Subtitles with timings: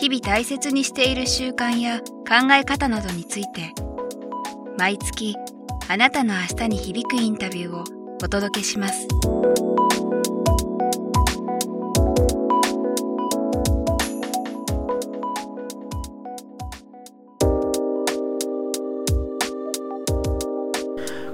[0.00, 3.74] 日々大切にしている習慣や考え方などについて
[4.78, 5.36] 毎月
[5.88, 7.84] あなたの明日に響くインタビューを
[8.24, 9.06] お届けします。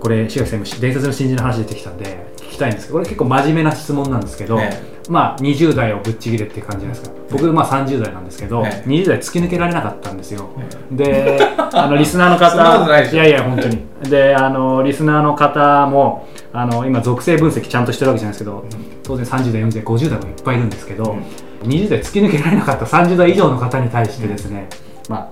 [0.00, 10.48] これ志垣さん今伝説の新人の話出てきたんで聞きたいんですけどこれ結構真面目な質問なんですけど、えまあ20代をぶっちぎれって感じじゃないですか僕まあ30代なんですけど、ええ20代突き抜けられなかったんですよ、
[10.90, 11.38] えで
[11.72, 13.12] あのリスナーの方。
[13.12, 13.84] いやいや本当に。
[14.08, 18.64] であのリスナーの方もあの今属性分析ちゃんとしてるわけじゃないですけど
[19.02, 21.16] 当然30代40代50代もいっぱいいるんですけど、
[21.64, 24.68] 20代突き抜けられなかった30代以上の方に対してですね、
[25.08, 25.30] ま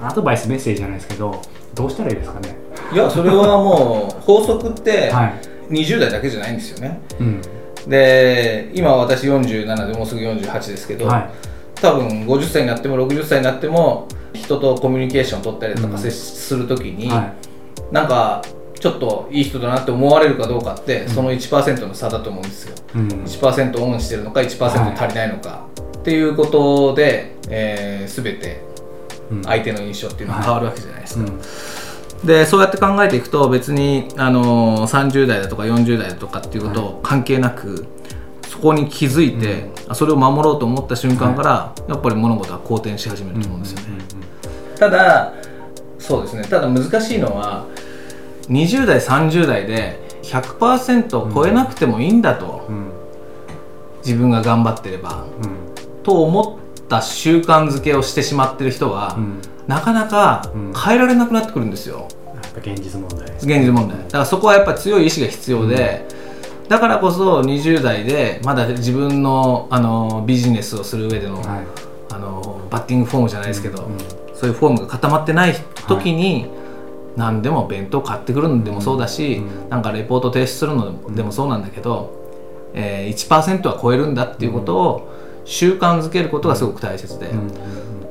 [0.00, 1.40] あアドバイスメッセージじゃないですけど
[1.74, 2.56] どうしたらいいですかね。
[2.92, 5.32] いやそれはもう法則っては
[5.70, 7.00] い、20代だけじゃないんですよね。
[7.20, 7.40] うん
[7.86, 11.30] で今私47でもうすぐ48ですけど、はい。
[11.76, 15.92] 多分50歳になっても60歳になっても人とコミュニケーション取ったりとうん。
[15.92, 17.34] か接するときに、は
[17.92, 18.42] なんか
[18.78, 21.08] ちょっといい人だなって思われるかどうかって、ん。
[21.08, 22.74] その1%の差だと思うんですよ。
[22.94, 23.08] い、うん。
[23.08, 25.66] 1%オンしてるのか1%足りないのか、
[25.98, 28.62] っていうことで、えー、全て
[29.30, 29.42] うん。
[29.42, 31.40] 相手の印象っていうのは変わるわけじゃないですか、うん
[32.24, 37.86] でそうやって考えていくと別に、あのー30代だとか40代だとかっていうことを関係なく、
[38.48, 43.86] そこに気づいて、あそれを守ろうと思った瞬間から、やっぱり物事は好転し始めると思うんですよね、
[44.78, 45.32] ただ
[45.98, 46.44] そうですね。
[46.44, 47.66] ただ難しいのは
[48.48, 52.86] 20代30代で100%を超えなくてもいいんだと、うんうん。
[54.04, 56.02] 自分が頑張ってればうん。
[56.02, 60.72] と思った習慣づけをしてしまってる人は、うんなかなかうん。
[60.74, 63.98] 変えられなくなってくるんですよ、やっぱ現実問題です現実問題。
[63.98, 66.06] だからそこはやっぱ強い意志が必要で、
[66.68, 71.46] だからこそ20代でまだ自分のあのビジネスをする上での,、はい。
[72.12, 73.98] あのバッティングフォームじゃないですけど、うん
[74.36, 75.54] そういうフォームが固まってない
[75.88, 76.46] 時に、
[77.16, 82.12] 何でも弁当買ってくるのでもそうだし、うんなんかレポート提出するのでもそうなんだけど、
[82.74, 85.08] えー、1%は超えるんだっていうことを
[85.46, 87.52] 習慣づけることがすごく大切で、うんうん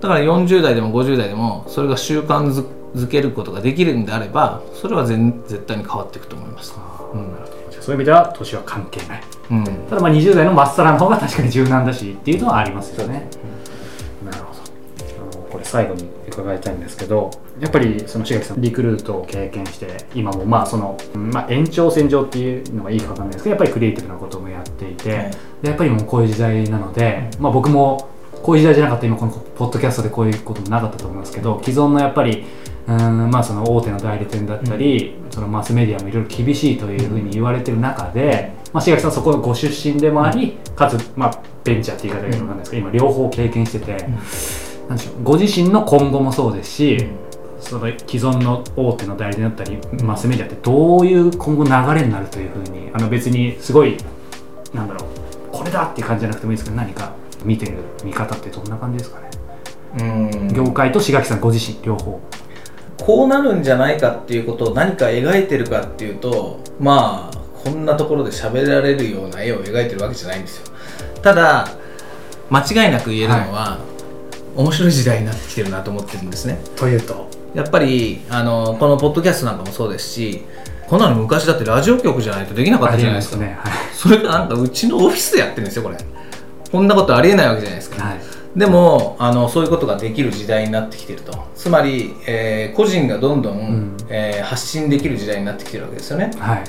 [0.02, 6.74] だから40代でも50代でもそれが習慣づづけることができるんであればそれは全絶対に変わっていくと思います。
[7.14, 7.36] うん。
[7.82, 9.24] そういう意味では年は関係ない。
[9.52, 9.64] うん。
[9.90, 13.28] ただまあ20代のまっさらの方が確かに柔軟だしっていうのはありますよね。
[14.24, 15.40] なるほど。
[15.52, 17.32] これ最後に伺いたいんですけど
[17.62, 25.32] やっぱりその志垣さんリクルートを経験して今もまあその、うんまあ、延長線上っていうのがいいかわかんないですけどやっぱりクリエイティブなこともやっていて、はい。
[25.62, 28.10] でやっぱりもうこういう時代なので、まあ、僕も
[28.46, 29.08] こういう時代じゃなかった。
[29.08, 32.46] ら今このポッドキャストでこういうこともなかったと思いますけど既存のやっぱり
[32.88, 43.98] うんまあその大手の代理店だったり、そのマスメディアもいろいろ厳しいというふうに言われてる中で、まあ、志垣さんはそこのご出身でもあり、かつ、まあ、ベンチャーって言い方がいいのないですけど、今両方経験してて、
[44.88, 47.08] なんでしょうご自身の今後もそうですし、
[47.60, 53.98] その既存の大手の代理店だったりマスメディアってどういう今後流れになるというふうにあの別にすごい
[54.72, 55.10] なんだろう
[55.52, 59.30] これだっていう感じじゃなくてもいいですけど何か見てる見方ってどんな感じですかね、
[60.00, 60.04] う
[60.46, 60.54] ん。
[60.54, 62.20] 業界と志垣さんご自身両方。
[62.98, 70.68] こうなるんじゃないかっていうことを何か描いてるかっていうとまあこんなところで喋られるような絵を描いてるわけじゃないんですよ。
[71.22, 71.68] ただ
[72.50, 73.80] 間違いなく言えるのは、
[74.56, 76.60] 面白い時代になってきてるなと思ってるんですね。
[76.76, 77.28] というと？
[77.54, 80.44] やっぱりあのこのポッドキャストなんかもそうですし
[80.88, 83.38] こんなの昔だってラジオ局じゃないとできなかったじゃないですか。
[83.38, 83.58] ね。
[83.94, 85.98] それがなんかうちのオフィスでやってるんですよこれ
[86.76, 88.26] こんなことありえないわけじゃないですか、はい、はい
[88.56, 91.46] でもあのそういうことができる時代になってきてると。
[91.56, 93.98] つまり、えー個人がどんどん、ん。
[94.08, 96.32] えー発信できる時代になってきてるわけですよね。
[96.40, 96.64] はい。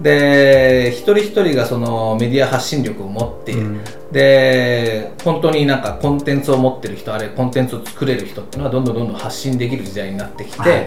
[0.00, 3.80] で一人一人がそのメディア発信力を持って、うん。
[4.12, 10.84] で本当になんかコンテンツを持ってる人あるいはコンテンツを作れる人っていうのはどんどんどんどん発信できる時代になってきて、はい。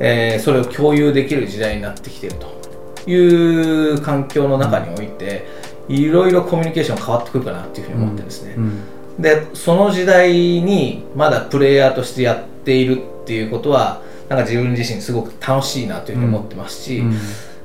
[0.00, 5.46] えーそれを共有できる時代になってきてるという環境の中において
[5.88, 8.82] いろいろコミュニケーション変わってくるかなっていうふうに思ってるんですね、うん。
[9.18, 17.16] でその時代にまだプレイヤーとしてやっているっていうことはなんか自分自身すごく楽しいなというふうに思ってますし、うん。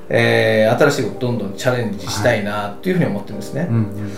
[0.08, 4.12] えー新しいことどんどんチャレンジしたいなというふうに思ってるんですね、うん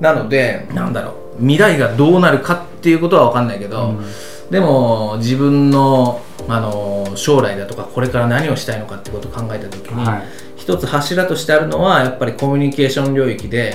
[0.00, 1.40] なのでなんだろう。
[1.40, 4.04] 未来がどうなるかっていうことは分かんないけど、うん。
[4.50, 10.22] でも自分のあの将来だとかこれから何をしたいのかってことを考えた時に、はい
[10.68, 13.74] 一つ柱としてあるのはやっぱりコミュニケーション領域で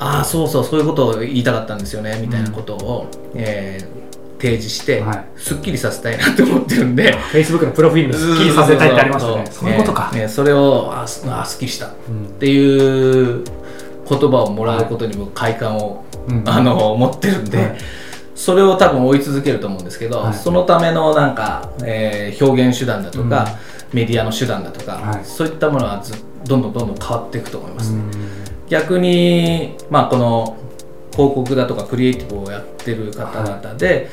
[0.00, 3.06] ああそうそうそういうことを言いたかったんですよねみたいなことを、
[3.36, 4.02] えー
[4.42, 5.24] 提示して、はい。
[5.36, 7.16] すっきりさせたいなって思ってるんで。
[7.32, 9.46] Facebook のプロフィールにスッキリさせたいってありましたね。
[9.48, 11.86] そういうことか、ねねそれをあすあすっきりした。
[11.86, 12.26] っうん。
[12.40, 13.44] ていう
[14.08, 16.42] 言葉をもらうことにも快感を、うん。
[16.44, 17.76] あの持ってるんで、はい。
[18.34, 20.34] それを多分追い続けると思うんですけど、はい。
[20.34, 23.46] そのためのなんか、えー表現手段だとか、
[23.92, 25.24] メディアの手段だとか、はい。
[25.24, 28.10] そういったものはずどんどんどんどん変わっていくと思います、うん。
[28.68, 30.56] 逆に、まあ、この
[31.12, 34.08] 広告だとかクリエイティブをやってる方々で、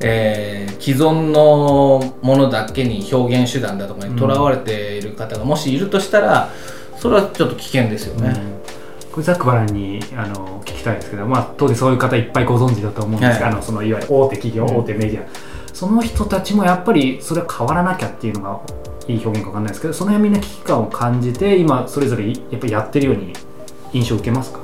[0.00, 6.50] えー既存のものだけに表現手段だとかにとらわれている方がもしいるとしたら
[6.98, 8.34] それはちょっと危険ですよね。
[9.10, 13.54] これざっくばらんにあの聞きたいんですけど、まあ、当然そういう方いっぱいご存知だと思うんですが、はい。
[13.54, 14.76] あのそのいわゆる大手企業、うん。
[14.78, 15.26] 大手メディア
[15.74, 18.60] その人たちもやっぱりそれは変わらなきゃっていうのが
[19.06, 23.34] いい表現かわかんないですけどその辺みんな危機感を感じて今それぞれやっぱりやってるように
[23.92, 24.60] 印象を受けますか？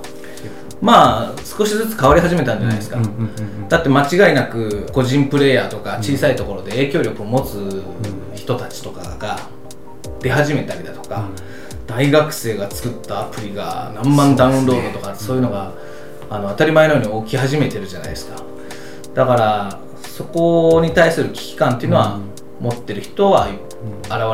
[0.81, 2.97] まあ少しずつ変わり始めたんじゃないですか。
[2.97, 7.85] うんうんうんうんだって間違いなく個人プレイヤーとか小さいところで影響力を持つ
[8.35, 9.39] 人たちとかが
[10.21, 11.29] 出始めたりだとか、
[11.87, 15.73] 大学生が作ったアプリが何万ダウンロードとかそう,、いうのが
[16.29, 18.43] あの当たり前のように起き始めてるじゃないですか。
[19.15, 19.79] だから
[20.21, 22.21] そこに対する危機感っていうのは
[22.61, 23.57] 持ってる人は現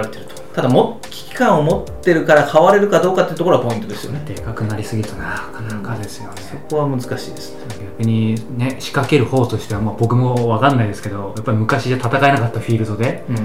[0.03, 0.43] れてると。
[0.53, 4.25] ただも危機感を持ってるから変われるかどうかっていうところがポイントですよね。
[4.27, 7.55] でかくなりすぎるとなかなかですよね、そこは難しいです。
[7.69, 13.37] ね逆にね仕掛ける方としては、まあ、僕もわかんないですけどやっぱり昔じゃ戦えなかったフィールドでうん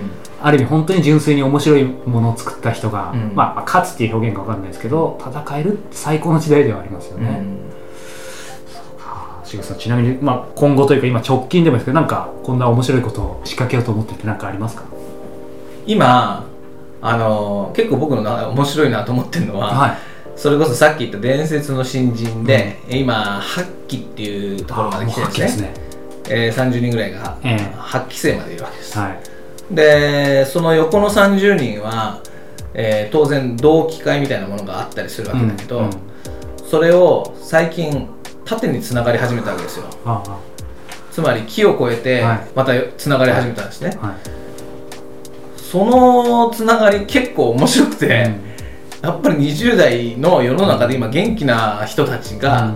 [0.42, 7.51] ある意味本当に純粋に面白いものを作った人が、うんまあ勝つっていう表現かわかんないですけど戦える最高の時代ではありますよね、うん
[9.52, 14.86] しげさんちなみに、まあ、今後というか今直近でもですけどなんかこんな面白いことを仕掛けようと思ってて何かありますか？
[15.86, 16.46] 今
[17.02, 19.98] あの結構僕のな面白いなと思ってるのは、はい。
[20.36, 25.68] それこそさっき言った伝説の新人で、今8期っていうところまで来てるんですね。
[25.68, 25.74] ね。
[26.30, 27.76] えー30人ぐらいがええ。
[27.78, 29.76] 8期生までいるわけです、はい。
[29.76, 32.22] でその横の30人は、
[32.74, 35.92] えー当然同期会みたいなものがあったりするわけだけど、うんうん。
[36.70, 38.08] それを最近
[38.46, 39.86] 縦につながり始めたわけですよ。
[40.06, 40.24] あ
[41.12, 42.48] つまり木を越えてはい。
[42.56, 44.16] またつながり始めたんですね、あはい。
[45.58, 49.10] そのつながり結構面白くて、うん。
[49.10, 52.74] やっぱり20代の世の中で今元気な人たちが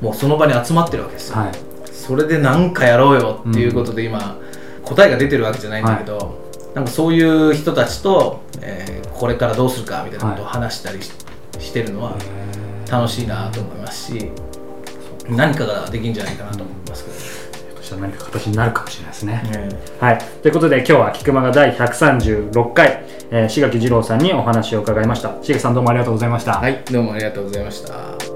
[0.00, 1.52] もうその場に集まってるわけですよ、はい。
[1.92, 4.38] それで何かやろうよっていうことで今、
[4.82, 11.10] 答えが出てるわけじゃないんだけど、なんかそういう人たちと、えーこれからどうするかみたいなことを話したりし,、
[11.58, 12.16] してるのは
[12.90, 14.30] 楽しいなと思いますし
[15.28, 17.10] 何かができるんじゃないかなと思いますけ
[17.94, 19.68] ど、何か形になるかもしれないですね、ね
[20.00, 20.18] はい。
[20.42, 25.36] ということで、今日は菊間が第136回、えー、志垣二郎さんにお話を伺いました。
[25.42, 26.54] 志垣さんどうもありがとうございました。
[26.54, 28.35] はいどうもありがとうございました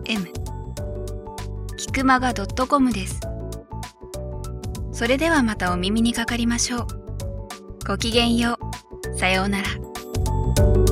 [0.11, 0.27] m
[1.77, 3.21] キクマガ .com です。
[4.91, 6.87] それではまたお耳にかかりましょう。
[7.87, 8.59] ごきげんよ
[9.13, 9.17] う。
[9.17, 10.90] さようなら。